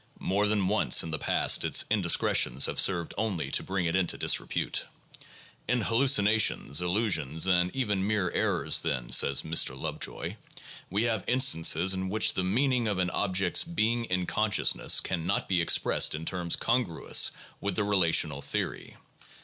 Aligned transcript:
More 0.17 0.47
than 0.47 0.67
once 0.67 1.03
in 1.03 1.11
the 1.11 1.19
past 1.19 1.63
its 1.63 1.83
indis 1.83 2.17
cretions 2.17 2.65
have 2.65 2.79
served 2.79 3.13
only 3.19 3.51
to 3.51 3.61
bring 3.61 3.85
it 3.85 3.95
into 3.95 4.17
disrepute. 4.17 4.85
"In 5.69 5.81
hallu 5.81 6.05
cinations, 6.05 6.81
illusions, 6.81 7.47
or 7.47 7.69
even 7.75 8.07
mere 8.07 8.31
errors, 8.31 8.79
then," 8.81 9.11
says 9.11 9.43
Mr. 9.43 9.79
Lovejoy, 9.79 10.37
"we 10.89 11.03
have 11.03 11.23
instances 11.27 11.93
in 11.93 12.09
which 12.09 12.33
the 12.33 12.43
meaning 12.43 12.87
of 12.87 12.97
an 12.97 13.11
object's' 13.11 13.63
being 13.77 14.05
in 14.05 14.25
consciousness' 14.25 14.99
can 15.01 15.27
not 15.27 15.47
be 15.47 15.61
expressed 15.61 16.15
in 16.15 16.25
terms 16.25 16.55
congruous 16.55 17.29
with 17.59 17.75
the 17.75 17.83
relational 17.83 18.41
theory." 18.41 18.97